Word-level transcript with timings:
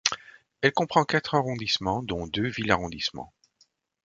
Elle 0.61 0.71
comprend 0.73 1.05
quatre 1.05 1.35
arrondissements 1.35 2.01
dont 2.01 2.25
deux 2.25 2.47
villes-arrondissements. 2.47 3.31